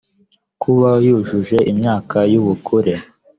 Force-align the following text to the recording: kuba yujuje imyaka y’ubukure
kuba 0.61 0.89
yujuje 1.05 1.57
imyaka 1.71 2.17
y’ubukure 2.31 2.93